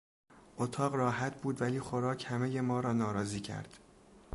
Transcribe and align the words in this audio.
اتاق 0.57 0.95
راحت 0.95 1.41
بود 1.41 1.61
ولی 1.61 1.79
خوراک 1.79 2.25
همهی 2.29 2.61
ما 2.61 2.79
را 2.79 2.93
ناراضی 2.93 3.39
کرد. 3.39 3.77